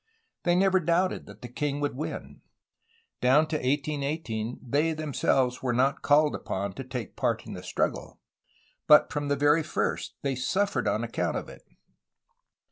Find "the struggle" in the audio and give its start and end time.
7.53-8.19